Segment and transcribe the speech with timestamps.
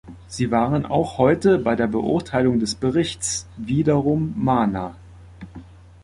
[0.27, 4.95] Sie waren auch heute bei der Beurteilung des Berichts wiederum Mahner.